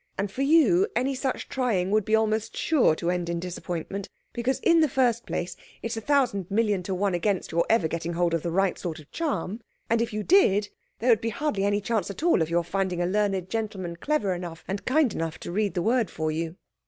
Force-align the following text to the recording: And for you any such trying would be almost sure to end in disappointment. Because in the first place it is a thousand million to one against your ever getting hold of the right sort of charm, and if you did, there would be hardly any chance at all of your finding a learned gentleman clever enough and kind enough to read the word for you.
And 0.17 0.31
for 0.31 0.41
you 0.41 0.87
any 0.95 1.13
such 1.13 1.47
trying 1.47 1.91
would 1.91 2.05
be 2.05 2.15
almost 2.15 2.57
sure 2.57 2.95
to 2.95 3.11
end 3.11 3.29
in 3.29 3.39
disappointment. 3.39 4.09
Because 4.33 4.59
in 4.61 4.79
the 4.79 4.89
first 4.89 5.27
place 5.27 5.55
it 5.83 5.91
is 5.91 5.95
a 5.97 6.01
thousand 6.01 6.49
million 6.49 6.81
to 6.81 6.95
one 6.95 7.13
against 7.13 7.51
your 7.51 7.67
ever 7.69 7.87
getting 7.87 8.13
hold 8.13 8.33
of 8.33 8.41
the 8.41 8.49
right 8.49 8.79
sort 8.79 8.97
of 8.97 9.11
charm, 9.11 9.61
and 9.91 10.01
if 10.01 10.11
you 10.11 10.23
did, 10.23 10.69
there 10.97 11.11
would 11.11 11.21
be 11.21 11.29
hardly 11.29 11.65
any 11.65 11.81
chance 11.81 12.09
at 12.09 12.23
all 12.23 12.41
of 12.41 12.49
your 12.49 12.63
finding 12.63 12.99
a 12.99 13.05
learned 13.05 13.47
gentleman 13.47 13.95
clever 13.95 14.33
enough 14.33 14.63
and 14.67 14.85
kind 14.85 15.13
enough 15.13 15.37
to 15.41 15.51
read 15.51 15.75
the 15.75 15.83
word 15.83 16.09
for 16.09 16.31
you. 16.31 16.55